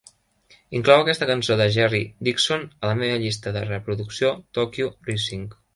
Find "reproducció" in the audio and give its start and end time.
3.71-4.37